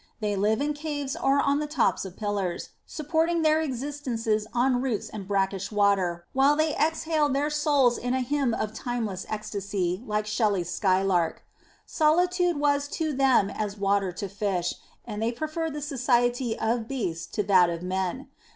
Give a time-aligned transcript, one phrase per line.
[0.19, 5.09] They lived in caves or on the tops of pillars, supporting their existences on roots
[5.09, 10.25] and brackish water, while they exhaled their souls in a hymn of timeless ecstasy like
[10.25, 11.43] Shelley s sky lark.
[11.85, 14.73] Solitude was to them as water to the fish,
[15.05, 18.27] and they preferred the society of beasts to that of men.